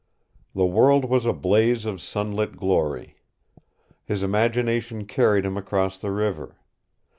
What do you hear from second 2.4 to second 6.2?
glory. His imagination carried him across the